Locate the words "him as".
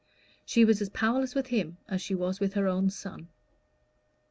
1.49-2.01